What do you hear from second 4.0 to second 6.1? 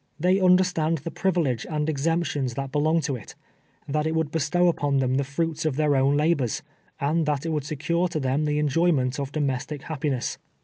it would bestow upon them the fruits of their